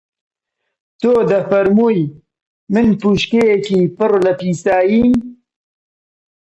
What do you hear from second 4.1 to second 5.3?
لە پیساییم